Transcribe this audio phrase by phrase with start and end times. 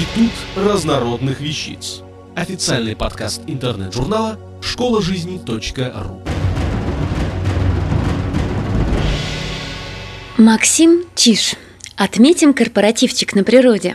[0.00, 2.00] Институт разнородных вещиц.
[2.34, 6.22] Официальный подкаст интернет-журнала школа жизни.ру.
[10.38, 11.52] Максим Чиш.
[11.96, 13.94] Отметим корпоративчик на природе.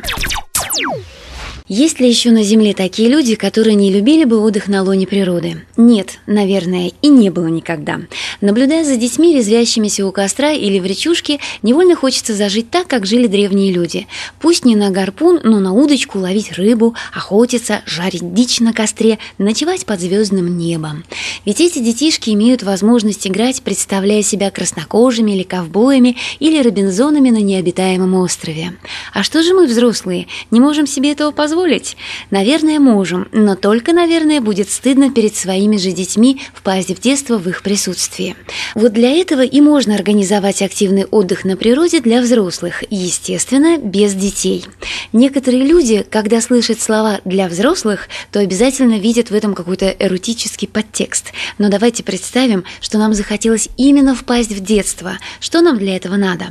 [1.67, 5.65] Есть ли еще на Земле такие люди, которые не любили бы отдых на лоне природы?
[5.77, 7.99] Нет, наверное, и не было никогда.
[8.39, 13.27] Наблюдая за детьми, резвящимися у костра или в речушке, невольно хочется зажить так, как жили
[13.27, 14.07] древние люди.
[14.39, 19.85] Пусть не на гарпун, но на удочку ловить рыбу, охотиться, жарить дичь на костре, ночевать
[19.85, 21.03] под звездным небом.
[21.43, 28.15] Ведь эти детишки имеют возможность играть, представляя себя краснокожими или ковбоями, или робинзонами на необитаемом
[28.15, 28.77] острове.
[29.13, 31.97] А что же мы, взрослые, не можем себе этого позволить?
[32.31, 37.47] Наверное, можем, но только, наверное, будет стыдно перед своими же детьми впасть в детство в
[37.49, 38.35] их присутствии.
[38.75, 44.65] Вот для этого и можно организовать активный отдых на природе для взрослых, естественно, без детей.
[45.13, 51.33] Некоторые люди, когда слышат слова «для взрослых», то обязательно видят в этом какой-то эротический подтекст.
[51.57, 55.17] Но давайте представим, что нам захотелось именно впасть в детство.
[55.39, 56.45] Что нам для этого надо?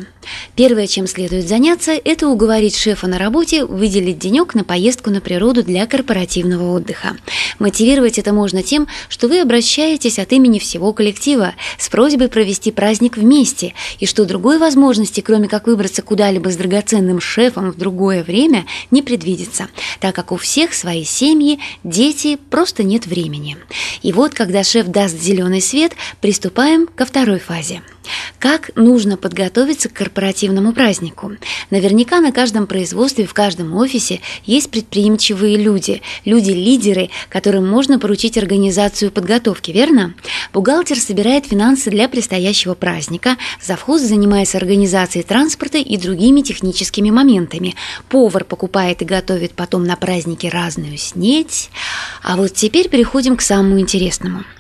[0.56, 5.62] Первое, чем следует заняться, это уговорить шефа на работе выделить денек на поездку на природу
[5.62, 7.16] для корпоративного отдыха.
[7.58, 13.16] Мотивировать это можно тем, что вы обращаетесь от имени всего коллектива с просьбой провести праздник
[13.16, 18.66] вместе, и что другой возможности, кроме как выбраться куда-либо с драгоценным шефом в другое время,
[18.90, 19.68] не предвидится,
[20.00, 23.56] так как у всех свои семьи, дети, просто нет времени.
[24.02, 27.82] И вот, когда шеф даст зеленый свет, приступаем ко второй фазе–
[28.38, 31.32] как нужно подготовиться к корпоративному празднику?
[31.70, 39.10] Наверняка на каждом производстве, в каждом офисе есть предприимчивые люди, люди-лидеры, которым можно поручить организацию
[39.10, 40.14] подготовки, верно?
[40.52, 47.74] Бухгалтер собирает финансы для предстоящего праздника, завхоз занимается организацией транспорта и другими техническими моментами,
[48.08, 51.70] повар покупает и готовит потом на празднике разную снеть.
[52.22, 54.44] А вот теперь переходим к самому интересному–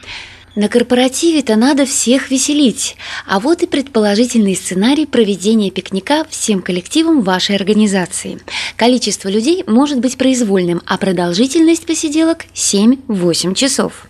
[0.54, 7.56] на корпоративе-то надо всех веселить, а вот и предположительный сценарий проведения пикника всем коллективам вашей
[7.56, 8.38] организации.
[8.76, 14.06] Количество людей может быть произвольным, а продолжительность посиделок 7-8 часов.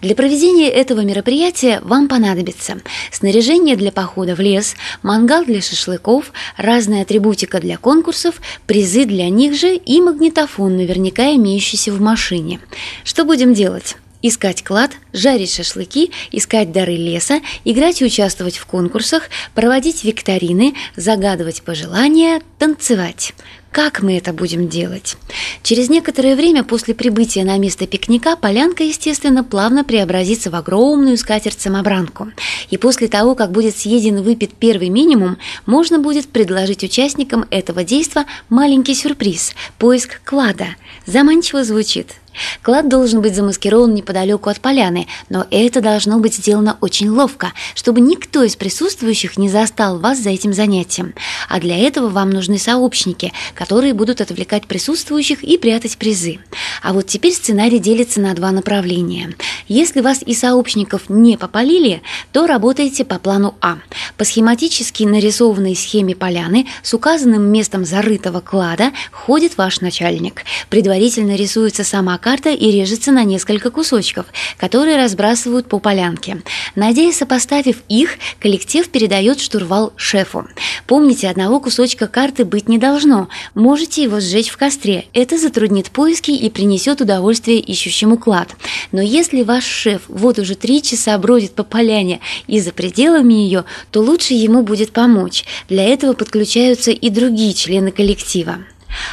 [0.00, 2.80] Для проведения этого мероприятия вам понадобится
[3.10, 9.54] снаряжение для похода в лес, мангал для шашлыков, разная атрибутика для конкурсов, призы для них
[9.54, 12.60] же и магнитофон, наверняка имеющийся в машине.
[13.04, 13.96] Что будем делать?
[14.20, 21.62] Искать клад, жарить шашлыки, искать дары леса, играть и участвовать в конкурсах, проводить викторины, загадывать
[21.62, 23.32] пожелания, танцевать.
[23.70, 25.16] Как мы это будем делать?
[25.62, 32.32] Через некоторое время после прибытия на место пикника полянка, естественно, плавно преобразится в огромную скатерть-самобранку.
[32.70, 37.84] И после того, как будет съеден и выпит первый минимум, можно будет предложить участникам этого
[37.84, 40.74] действа маленький сюрприз– поиск клада.
[41.06, 42.14] Заманчиво звучит–
[42.62, 48.00] Клад должен быть замаскирован неподалеку от поляны, но это должно быть сделано очень ловко, чтобы
[48.00, 51.14] никто из присутствующих не застал вас за этим занятием.
[51.48, 56.38] А для этого вам нужны сообщники, которые будут отвлекать присутствующих и прятать призы.
[56.82, 59.34] А вот теперь сценарий делится на два направления.
[59.66, 63.78] Если вас и сообщников не попалили, то работаете по плану А.
[64.16, 70.44] По схематически нарисованной схеме поляны с указанным местом зарытого клада ходит ваш начальник.
[70.70, 76.42] Предварительно рисуется сама карта и режется на несколько кусочков, которые разбрасывают по полянке.
[76.74, 80.46] Надеясь, сопоставив их, коллектив передает штурвал шефу.
[80.86, 83.28] Помните, одного кусочка карты быть не должно.
[83.54, 85.06] Можете его сжечь в костре.
[85.12, 88.56] Это затруднит поиски и принесет удовольствие ищущему клад.
[88.92, 93.64] Но если ваш шеф вот уже три часа бродит по поляне и за пределами ее,
[93.90, 95.44] то лучше ему будет помочь.
[95.68, 98.58] Для этого подключаются и другие члены коллектива.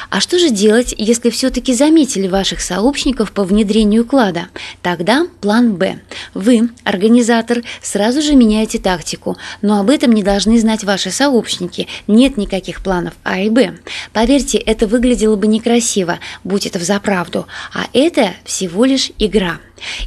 [0.10, 4.48] А что же делать, если все-таки заметили ваших сообщников по внедрению клада?
[4.82, 6.00] Тогда план «Б».
[6.34, 11.88] Вы, организатор, сразу же меняете тактику, но об этом не должны знать ваши сообщники.
[12.08, 13.78] Нет никаких планов А и Б.
[14.14, 19.60] Поверьте, это выглядело бы некрасиво, будь это взаправду, а это всего лишь игра.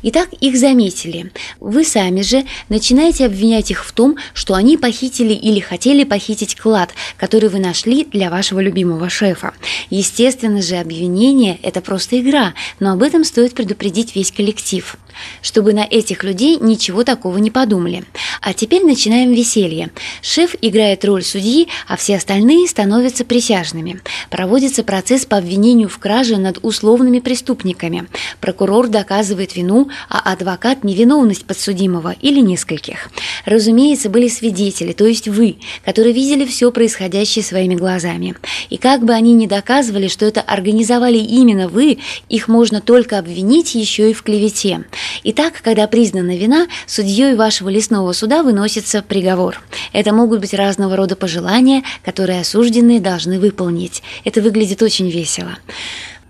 [0.02, 1.32] Итак, их заметили.
[1.60, 6.90] Вы сами же начинаете обвинять их в том, что они похитили или хотели похитить клад,
[7.16, 9.54] который вы нашли для вашего любимого шефа.
[9.90, 14.96] Естественно же, обвинение– это просто игра, но об этом стоит предупредить весь коллектив.
[15.42, 18.04] Чтобы на этих людей ничего такого не подумали.
[18.40, 19.90] А теперь начинаем веселье.
[20.22, 24.00] Шеф играет роль судьи, а все остальные становятся присяжными.
[24.30, 28.06] Проводится процесс по обвинению в краже над условными преступниками.
[28.40, 33.10] Прокурор доказывает вину, а адвокат– невиновность подсудимого или нескольких.
[33.44, 38.34] Разумеется, были свидетели, то есть вы, которые видели все происходящее своими глазами.
[38.70, 41.98] И как бы они ни доказывали, что это организовали именно вы,
[42.28, 44.84] их можно только обвинить еще и в клевете.
[45.24, 49.60] Итак, когда признана вина, судьей вашего лесного суда выносится приговор.
[49.92, 54.02] Это могут быть разного рода пожелания, которые осужденные должны выполнить.
[54.24, 55.58] Это выглядит очень весело.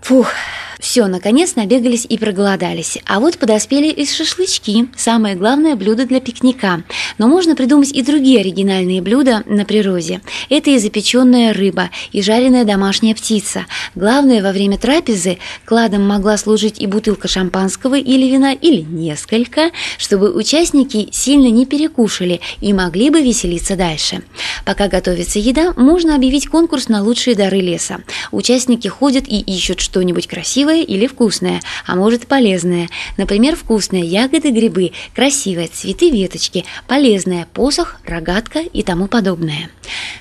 [0.01, 0.31] Фух,
[0.79, 2.97] все, наконец набегались и проголодались.
[3.05, 6.83] А вот подоспели и шашлычки, самое главное блюдо для пикника.
[7.17, 10.21] Но можно придумать и другие оригинальные блюда на природе.
[10.49, 13.65] Это и запеченная рыба, и жареная домашняя птица.
[13.93, 20.31] Главное, во время трапезы кладом могла служить и бутылка шампанского или вина, или несколько, чтобы
[20.31, 24.23] участники сильно не перекушали и могли бы веселиться дальше.
[24.65, 27.99] Пока готовится еда, можно объявить конкурс на лучшие дары леса.
[28.31, 32.89] Участники ходят и ищут что-нибудь красивое, красивое или вкусное, а может полезное.
[33.17, 39.69] Например, вкусные ягоды, грибы, красивые цветы, веточки, полезное посох, рогатка и тому подобное.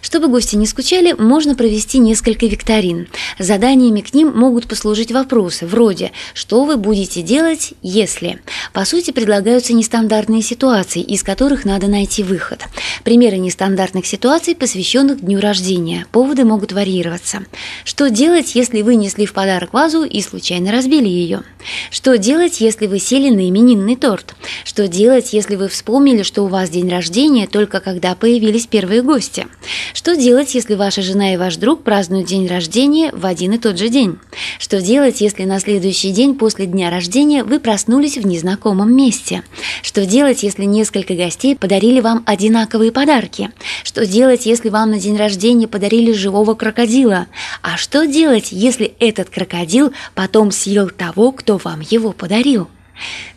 [0.01, 3.09] Чтобы гости не скучали, можно провести несколько викторин.
[3.39, 8.41] Заданиями к ним могут послужить вопросы вроде «Что вы будете делать, если?».
[8.73, 12.61] По сути, предлагаются нестандартные ситуации, из которых надо найти выход.
[13.05, 16.07] Примеры нестандартных ситуаций, посвященных дню рождения.
[16.13, 17.45] Поводы могут варьироваться.
[17.85, 21.43] Что делать, если вы несли в подарок вазу и случайно случайно разбили ее?
[21.91, 24.37] Что делать, если вы сели на именинный торт?
[24.65, 29.49] Что делать, если вы вспомнили, что у вас день рождения только когда появились первые гости?
[29.95, 33.79] Что делать, если ваша жена и ваш друг празднуют день рождения в один и тот
[33.79, 34.19] же день?
[34.61, 39.43] Что делать, если на следующий день после дня рождения вы проснулись в незнакомом месте?
[39.83, 43.51] Что делать, если несколько гостей подарили вам одинаковые подарки?
[43.83, 47.27] Что делать, если вам на день рождения подарили живого крокодила?
[47.61, 52.69] А что делать, если этот крокодил потом съел того, кто вам его подарил?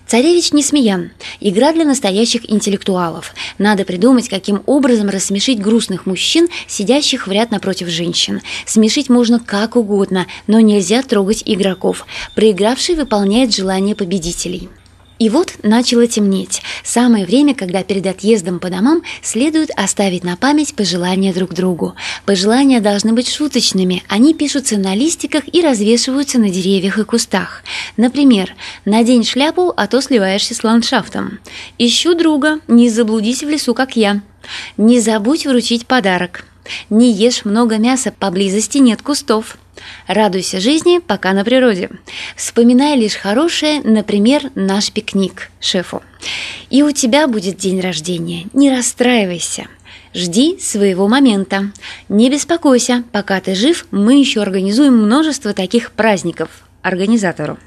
[0.07, 1.11] Царевич Несмеян.
[1.39, 3.33] Игра для настоящих интеллектуалов.
[3.57, 8.41] Надо придумать, каким образом рассмешить грустных мужчин, сидящих в ряд напротив женщин.
[8.65, 12.05] Смешить можно как угодно, но нельзя трогать игроков.
[12.35, 14.69] Проигравший выполняет желания победителей.
[15.21, 16.63] И вот начало темнеть.
[16.83, 21.93] Самое время, когда перед отъездом по домам следует оставить на память пожелания друг другу.
[22.25, 24.01] Пожелания должны быть шуточными.
[24.07, 27.61] Они пишутся на листиках и развешиваются на деревьях и кустах.
[27.97, 31.37] Например, «Надень шляпу, а то сливаешься с ландшафтом».
[31.77, 34.23] «Ищу друга, не заблудись в лесу, как я».
[34.75, 36.45] «Не забудь вручить подарок».
[36.89, 39.59] «Не ешь много мяса, поблизости нет кустов».
[40.07, 41.89] Радуйся жизни, пока на природе.
[42.35, 46.01] Вспоминай лишь хорошее, например, наш пикник шефу.
[46.69, 48.47] И у тебя будет день рождения.
[48.53, 49.67] Не расстраивайся.
[50.13, 51.71] Жди своего момента.
[52.09, 56.49] Не беспокойся, пока ты жив, мы еще организуем множество таких праздников
[56.81, 57.57] организатору.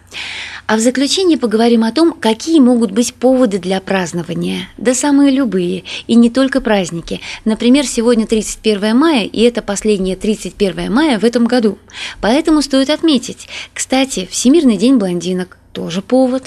[0.66, 4.68] А в заключение поговорим о том, какие могут быть поводы для празднования.
[4.78, 7.20] Да самые любые, и не только праздники.
[7.44, 11.78] Например, сегодня 31 мая, и это последнее 31 мая в этом году.
[12.22, 13.48] Поэтому стоит отметить.
[13.74, 16.44] Кстати, Всемирный день блондинок тоже повод.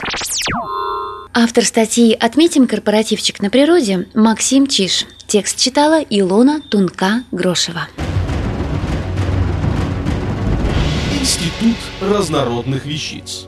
[1.34, 5.06] Автор статьи «Отметим корпоративчик на природе» Максим Чиш.
[5.28, 7.88] Текст читала Илона Тунка-Грошева.
[11.20, 13.48] Институт разнородных вещиц.